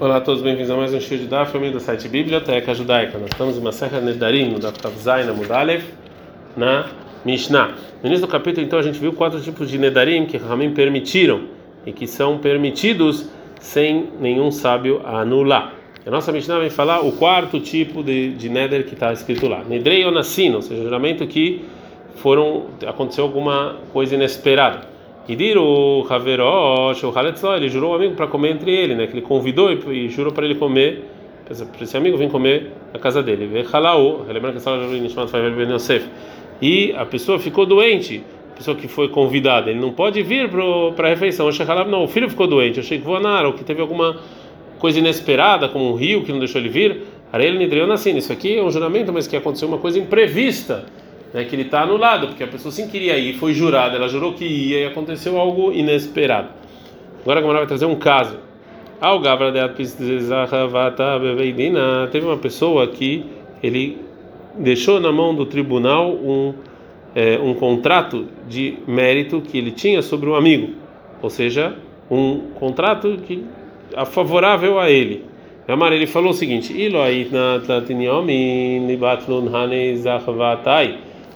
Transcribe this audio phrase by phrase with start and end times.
[0.00, 3.16] Olá a todos, bem-vindos a mais um show de Daf, família do site Biblioteca Judaica.
[3.16, 5.84] Nós estamos em uma serra Nedarim, no Daf Tavzai, na Mudalev,
[6.56, 6.86] na
[7.24, 7.74] Mishnah.
[8.02, 11.42] No início do capítulo, então, a gente viu quatro tipos de Nedarim que Ramim permitiram
[11.86, 13.28] e que são permitidos
[13.60, 15.72] sem nenhum sábio anular.
[16.04, 19.62] A nossa Mishnah vai falar o quarto tipo de, de Neder que está escrito lá.
[19.62, 21.64] Nedrei Onassino, ou seja, juramento que
[22.16, 24.93] foram, aconteceu alguma coisa inesperada.
[25.26, 29.06] O Haverosh, o Haletzó, ele jurou um amigo para comer entre ele, né?
[29.06, 31.04] Que ele convidou e, jurou para ele comer,
[31.46, 33.46] para esse amigo vir comer na casa dele.
[33.46, 36.06] Lembrando que essa Ben Yosef.
[36.60, 40.48] E a pessoa ficou doente, a pessoa que foi convidada, ele não pode vir
[40.94, 41.48] para a refeição.
[41.88, 44.16] Não, o filho ficou doente, achei que voanar, ou que teve alguma
[44.78, 47.02] coisa inesperada, como um rio que não deixou ele vir.
[47.32, 50.84] Arele Nidreon assim, isso aqui é um juramento, mas que aconteceu uma coisa imprevista
[51.34, 54.34] né, que ele está anulado, porque a pessoa sim queria ir, foi jurada, ela jurou
[54.34, 56.48] que ia e aconteceu algo inesperado.
[57.22, 58.38] Agora a Gamara vai trazer um caso.
[62.12, 63.26] Teve uma pessoa que
[63.60, 63.98] ele
[64.56, 66.54] deixou na mão do tribunal um,
[67.14, 70.74] é, um contrato de mérito que ele tinha sobre um amigo,
[71.20, 71.74] ou seja,
[72.08, 73.44] um contrato que
[73.96, 75.24] a favorável a ele.
[75.66, 76.72] Amar ele falou o seguinte: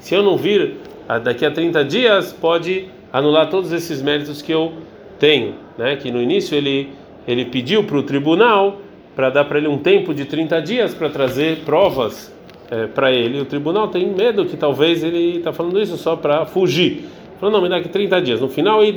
[0.01, 0.77] se eu não vir
[1.09, 4.73] ah, daqui a 30 dias, pode anular todos esses méritos que eu
[5.19, 5.97] tenho, né?
[5.97, 6.91] Que no início ele
[7.27, 8.81] ele pediu para o tribunal
[9.15, 12.35] para dar para ele um tempo de 30 dias para trazer provas
[12.71, 13.39] é, para ele.
[13.41, 17.05] O tribunal tem medo que talvez ele está falando isso só para fugir.
[17.39, 18.41] Falou, não, me dá aqui 30 dias.
[18.41, 18.97] No final, ele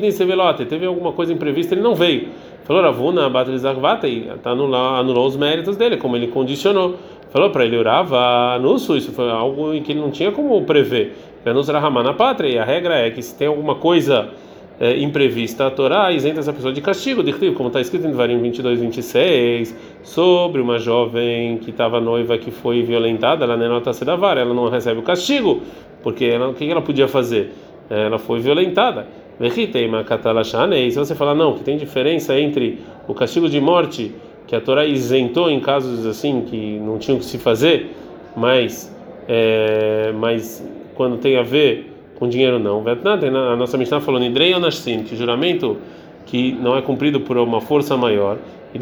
[0.68, 2.30] teve alguma coisa imprevista, ele não veio.
[2.64, 6.98] Falou, Ravuna, Batrizak Vatei, tá anulou os méritos dele, como ele condicionou.
[7.32, 11.16] Falou para ele, Urava, Nusu, isso foi algo em que ele não tinha como prever.
[11.46, 14.30] Venus Rahamana na pátria, e a regra é que se tem alguma coisa
[14.78, 18.38] é, imprevista, a Torá isenta essa pessoa de castigo, de como está escrito em Devarim
[18.42, 24.42] 22, 26, sobre uma jovem que estava noiva que foi violentada, ela não está sedavara,
[24.42, 25.62] ela não recebe o castigo,
[26.04, 27.54] porque ela, o que ela podia fazer?
[27.90, 29.08] Ela foi violentada.
[29.40, 34.14] Se você falar não, que tem diferença entre o castigo de morte
[34.48, 37.92] que a Torá isentou em casos assim que não tinham que se fazer,
[38.36, 38.94] mas,
[39.28, 40.66] é, mas
[40.96, 42.84] quando tem a ver com dinheiro não.
[42.86, 45.78] A nossa Mishnah falou Nidrei Onashim, que juramento
[46.26, 48.38] que não é cumprido por uma força maior.
[48.74, 48.80] E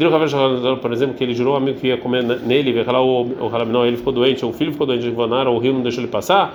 [0.80, 4.44] por exemplo, que ele jurou amigo que ia comer nele, o não, ele ficou doente,
[4.44, 6.54] ou o filho ficou doente de ou o rio não deixou ele passar.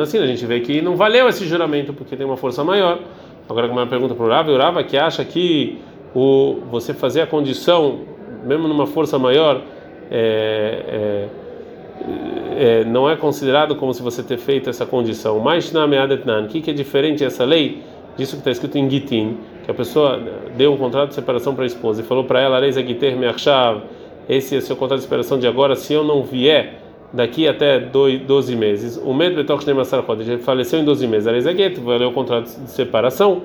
[0.00, 3.00] Assim, a gente vê que não valeu esse juramento porque tem uma força maior.
[3.48, 5.78] Agora, uma pergunta para o Rava, o Rava que acha que
[6.14, 8.00] o, você fazer a condição
[8.44, 9.62] mesmo numa força maior,
[10.10, 15.38] é, é, é, não é considerado como se você ter feito essa condição.
[15.38, 17.82] Mas na meadetnan, o que é diferente essa lei
[18.16, 20.20] disso que está escrito em Gitin, que a pessoa
[20.56, 24.62] deu um contrato de separação para a esposa e falou para ela, esse é o
[24.62, 26.80] seu contrato de separação de agora, se eu não vier
[27.12, 32.12] daqui até 12 meses, o medo betoch ele faleceu em 12 meses, Areizaget, valeu o
[32.12, 33.42] contrato de separação,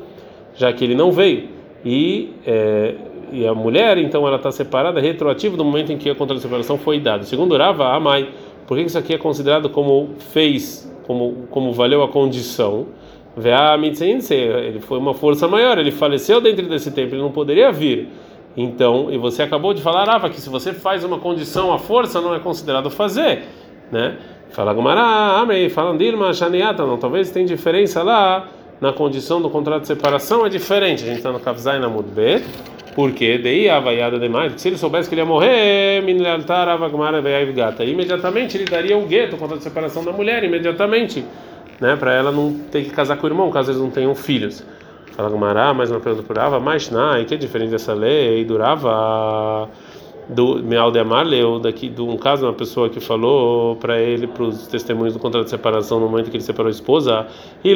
[0.55, 1.52] já que ele não veio.
[1.85, 2.95] E é,
[3.33, 6.43] e a mulher, então, ela está separada retroativo do momento em que a contrato de
[6.43, 7.25] separação foi dado.
[7.25, 8.29] Segundo Rava, a mãe,
[8.67, 12.85] por que isso aqui é considerado como fez, como, como valeu a condição?
[13.35, 18.07] Ele foi uma força maior, ele faleceu dentro desse tempo, ele não poderia vir.
[18.55, 22.21] Então, e você acabou de falar, Rava, que se você faz uma condição, a força
[22.21, 23.45] não é considerado fazer,
[23.91, 24.17] né?
[24.51, 28.47] Fala Gumará, Amei, falando Dilma, Shaniata, não, talvez tem diferença lá
[28.79, 31.03] na condição do contrato de separação, é diferente.
[31.03, 32.43] A gente está no Kavzai na Mudbet.
[32.95, 35.99] Porque daí a vaiada demais, se ele soubesse que ele ia morrer,
[37.83, 41.25] imediatamente ele daria o gueto contra a separação da mulher, imediatamente,
[41.81, 44.63] né, para ela não ter que casar com o irmão, caso eles não tenham filhos.
[45.15, 48.45] Fala Gumará, mais uma pergunta por Ava, mas não, e que é diferente dessa lei?
[48.45, 49.67] Durava
[50.29, 54.43] do Meal de Amarle, daqui de um caso, uma pessoa que falou para ele, para
[54.43, 57.27] os testemunhos do contrato de separação no momento que ele separou a esposa,
[57.61, 57.69] se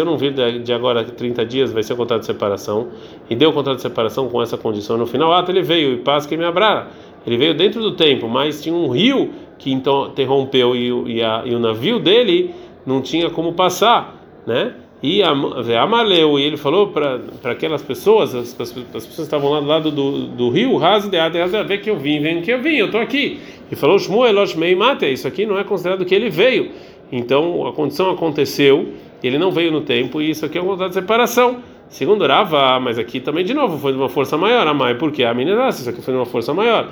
[0.00, 2.88] eu não vir de agora 30 dias, vai ser o contrato de separação,
[3.28, 5.96] e deu o contrato de separação com essa condição, no final, ah, ele veio, e
[5.98, 6.90] paz que me abrar.
[7.26, 11.42] Ele veio dentro do tempo, mas tinha um rio que então interrompeu e, e, a,
[11.44, 12.54] e o navio dele
[12.84, 14.14] não tinha como passar,
[14.46, 14.74] né?
[15.06, 19.66] E Amaleu, e ele falou para aquelas pessoas, as, as, pessoas que estavam lá do
[19.66, 22.76] lado do, do rio, Raso de Ade, vê que eu vim, vem que eu vim,
[22.76, 23.38] eu estou aqui.
[23.70, 24.74] E falou, Shmuel, Oshmei
[25.12, 26.70] isso aqui não é considerado que ele veio.
[27.12, 30.88] Então a condição aconteceu, ele não veio no tempo, e isso aqui é um contrato
[30.88, 31.58] de separação.
[31.86, 35.34] Segundo Rava, mas aqui também de novo foi de uma força maior, Amai, porque a
[35.34, 36.88] menina, isso aqui foi de uma força maior.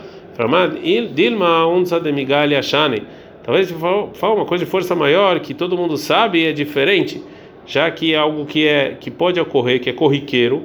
[1.15, 3.05] Dilma unsa de migalha shane.
[3.43, 3.75] Talvez
[4.13, 7.23] fala uma coisa de força maior que todo mundo sabe e é diferente
[7.67, 10.65] já que é algo que é que pode ocorrer, que é corriqueiro,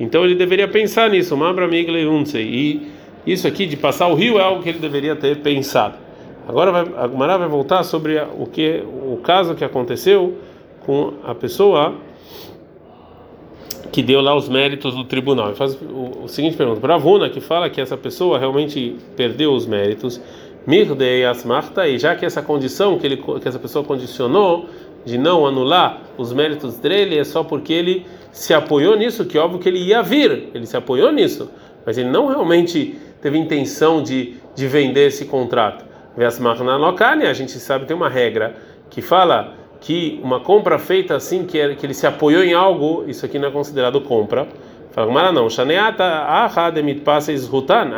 [0.00, 1.36] Então ele deveria pensar nisso,
[2.36, 2.88] e
[3.26, 5.96] isso aqui de passar o rio é algo que ele deveria ter pensado.
[6.48, 10.38] Agora vai, a Gumara vai voltar sobre o que o caso que aconteceu
[10.86, 11.94] com a pessoa
[13.92, 15.48] que deu lá os méritos do tribunal.
[15.48, 19.52] Ele faz o, o seguinte pergunta: para Ravuna, que fala que essa pessoa realmente perdeu
[19.52, 20.20] os méritos,
[20.66, 24.66] Mirdei Asmarta, e já que essa condição que, ele, que essa pessoa condicionou
[25.08, 29.58] de não anular os méritos dele é só porque ele se apoiou nisso, que óbvio
[29.58, 31.50] que ele ia vir, ele se apoiou nisso,
[31.84, 35.84] mas ele não realmente teve intenção de, de vender esse contrato.
[36.16, 38.56] A gente sabe tem uma regra
[38.90, 43.04] que fala que uma compra feita assim que, é, que ele se apoiou em algo,
[43.06, 44.46] isso aqui não é considerado compra.
[44.90, 45.46] Fala, não.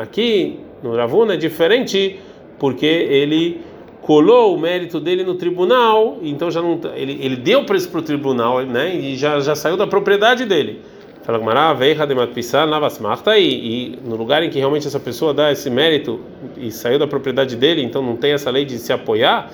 [0.01, 2.21] Aqui no Ravuna é diferente
[2.59, 3.63] porque ele
[4.02, 8.00] colou o mérito dele no tribunal, então já não tá, ele, ele deu preço para
[8.00, 8.94] o tribunal, né?
[8.94, 10.81] E já, já saiu da propriedade dele.
[11.23, 13.38] Fala Gmará, de navasmarta.
[13.38, 16.20] E no lugar em que realmente essa pessoa dá esse mérito
[16.56, 19.50] e saiu da propriedade dele, então não tem essa lei de se apoiar,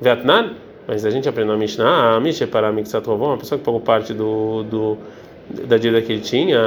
[0.00, 0.52] Vietnã,
[0.86, 4.12] mas a gente aprende na Mishnah, a Mishnah para Mixatrovon, uma pessoa que pagou parte
[4.12, 4.98] do, do
[5.66, 6.58] da dívida que ele tinha,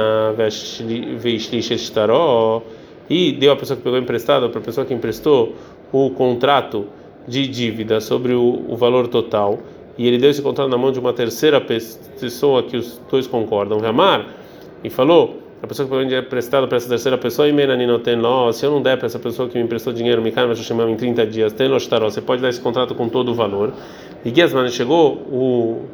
[3.10, 5.54] e deu a pessoa que pegou emprestado para a pessoa que emprestou
[5.92, 6.86] o contrato
[7.28, 9.58] de dívida sobre o, o, valor total,
[9.96, 13.78] e ele deu esse contrato na mão de uma terceira pessoa que os dois concordam,
[13.78, 14.26] Ramar,
[14.82, 17.52] e falou a pessoa que pegou dinheiro emprestado para essa terceira pessoa, e
[18.52, 20.96] se eu não der para essa pessoa que me emprestou dinheiro, me cai, chamar em
[20.96, 23.72] 30 dias, tem você pode dar esse contrato com todo o valor.
[24.24, 25.86] E Guesman chegou o,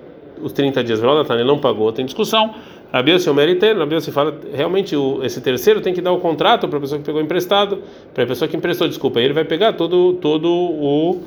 [0.42, 2.54] os 30 dias, ele não pagou, tem discussão.
[2.96, 6.69] Rabiose se o mérito, Rabiose fala, realmente o, esse terceiro tem que dar o contrato
[6.69, 7.82] para a pessoa que pegou emprestado,
[8.12, 11.20] para a pessoa que emprestou, desculpa, ele vai pegar todo, todo o,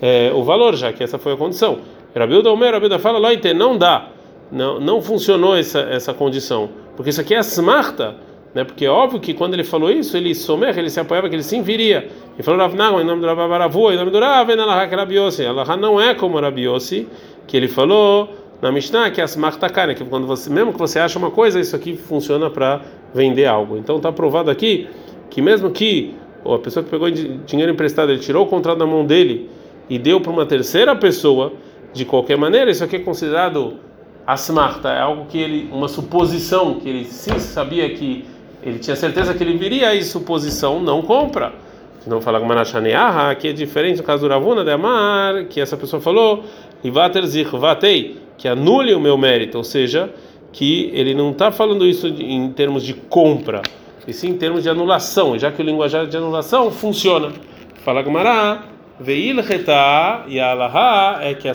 [0.00, 1.78] é, o valor, já que essa foi a condição.
[2.16, 4.08] Rabilda Omer, Rabilda fala, Loite, não dá,
[4.50, 6.70] não, não funcionou essa, essa condição
[7.00, 8.16] porque isso aqui é smarta,
[8.54, 8.62] né?
[8.62, 11.42] Porque é óbvio que quando ele falou isso, ele somer, ele se apoiava que ele
[11.42, 12.10] sim viria.
[12.34, 15.46] Ele falou Rav em nome do Rav Baravu, em nome do Rav, que Rabiosi.
[15.46, 17.08] Allah não é como Rabiosi,
[17.46, 18.28] que ele falou
[18.60, 21.30] na Mishnah que é a smarta carne, que quando você, mesmo que você acha uma
[21.30, 22.82] coisa, isso aqui funciona para
[23.14, 23.76] vender algo.
[23.76, 24.88] Então está provado aqui
[25.28, 26.14] que mesmo que
[26.44, 29.48] a pessoa que pegou dinheiro emprestado, ele tirou o contrato da mão dele
[29.88, 31.52] e deu para uma terceira pessoa,
[31.92, 33.78] de qualquer maneira, isso aqui é considerado
[34.26, 38.24] Asmarta é algo que ele, uma suposição que ele sim sabia que
[38.62, 41.52] ele tinha certeza que ele viria e suposição não compra.
[42.06, 45.76] Não fala com Manashaneaha, que é diferente no caso do Ravuna de Amar, que essa
[45.76, 46.44] pessoa falou,
[46.82, 50.08] e vatei, que anule o meu mérito, ou seja,
[50.50, 53.60] que ele não está falando isso em termos de compra,
[54.08, 57.32] e sim em termos de anulação, já que o linguajar de anulação funciona.
[57.84, 58.64] Fala Mará,
[58.98, 61.52] veil reta e alaha é que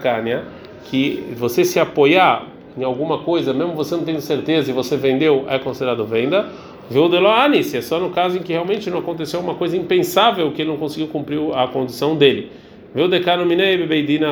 [0.00, 0.44] kanya
[0.86, 2.46] que você se apoiar
[2.78, 6.48] em alguma coisa, mesmo você não tendo certeza e você vendeu, é considerado venda.
[6.88, 10.62] Viu de é só no caso em que realmente não aconteceu uma coisa impensável que
[10.62, 12.50] ele não conseguiu cumprir a condição dele.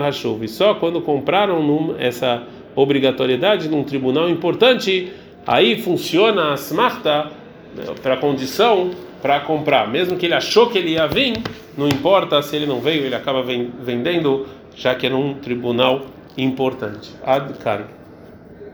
[0.07, 0.47] Hashuv.
[0.49, 2.43] Só quando compraram essa
[2.75, 5.12] obrigatoriedade num tribunal importante,
[5.47, 7.31] aí funciona a smarta
[7.75, 8.91] né, para condição
[9.23, 9.89] para comprar.
[9.89, 11.43] Mesmo que ele achou que ele ia vir,
[11.77, 17.11] não importa se ele não veio, ele acaba vendendo, já que é num tribunal importante.
[17.25, 17.53] Ad